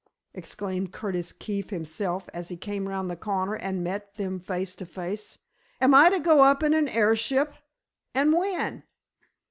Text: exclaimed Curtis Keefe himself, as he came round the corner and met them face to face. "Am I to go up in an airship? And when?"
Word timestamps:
exclaimed 0.33 0.91
Curtis 0.91 1.31
Keefe 1.31 1.69
himself, 1.69 2.27
as 2.33 2.49
he 2.49 2.57
came 2.57 2.89
round 2.89 3.07
the 3.07 3.15
corner 3.15 3.53
and 3.55 3.83
met 3.83 4.15
them 4.15 4.39
face 4.39 4.73
to 4.73 4.85
face. 4.87 5.37
"Am 5.79 5.93
I 5.93 6.09
to 6.09 6.19
go 6.19 6.41
up 6.41 6.63
in 6.63 6.73
an 6.73 6.87
airship? 6.89 7.53
And 8.15 8.33
when?" 8.33 8.81